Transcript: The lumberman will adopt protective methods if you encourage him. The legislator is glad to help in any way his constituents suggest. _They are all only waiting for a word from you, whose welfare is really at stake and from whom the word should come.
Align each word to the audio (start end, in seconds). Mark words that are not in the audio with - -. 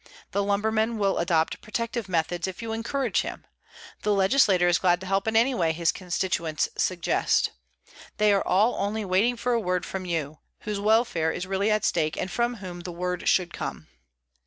The 0.31 0.41
lumberman 0.41 0.97
will 0.97 1.19
adopt 1.19 1.61
protective 1.61 2.09
methods 2.09 2.47
if 2.47 2.63
you 2.63 2.73
encourage 2.73 3.21
him. 3.21 3.45
The 4.01 4.11
legislator 4.11 4.67
is 4.67 4.79
glad 4.79 4.99
to 5.01 5.05
help 5.05 5.27
in 5.27 5.35
any 5.35 5.53
way 5.53 5.73
his 5.73 5.91
constituents 5.91 6.69
suggest. 6.75 7.51
_They 8.17 8.35
are 8.35 8.41
all 8.43 8.73
only 8.83 9.05
waiting 9.05 9.37
for 9.37 9.53
a 9.53 9.59
word 9.59 9.85
from 9.85 10.05
you, 10.07 10.39
whose 10.61 10.79
welfare 10.79 11.29
is 11.31 11.45
really 11.45 11.69
at 11.69 11.85
stake 11.85 12.17
and 12.17 12.31
from 12.31 12.55
whom 12.55 12.79
the 12.79 12.91
word 12.91 13.29
should 13.29 13.53
come. 13.53 13.89